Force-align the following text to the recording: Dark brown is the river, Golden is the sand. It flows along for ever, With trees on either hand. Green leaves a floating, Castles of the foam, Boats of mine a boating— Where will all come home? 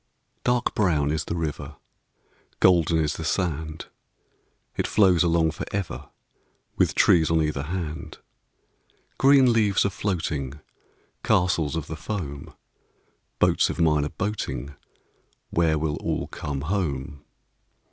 Dark 0.43 0.73
brown 0.73 1.11
is 1.11 1.25
the 1.25 1.35
river, 1.35 1.75
Golden 2.59 2.97
is 2.97 3.17
the 3.17 3.23
sand. 3.23 3.85
It 4.75 4.87
flows 4.87 5.21
along 5.21 5.51
for 5.51 5.63
ever, 5.71 6.09
With 6.75 6.95
trees 6.95 7.29
on 7.29 7.39
either 7.39 7.61
hand. 7.61 8.17
Green 9.19 9.53
leaves 9.53 9.85
a 9.85 9.91
floating, 9.91 10.53
Castles 11.23 11.75
of 11.75 11.85
the 11.85 11.95
foam, 11.95 12.55
Boats 13.37 13.69
of 13.69 13.79
mine 13.79 14.03
a 14.03 14.09
boating— 14.09 14.73
Where 15.51 15.77
will 15.77 15.97
all 15.97 16.25
come 16.25 16.61
home? 16.61 17.23